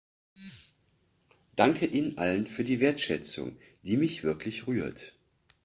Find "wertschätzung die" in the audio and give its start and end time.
2.79-3.97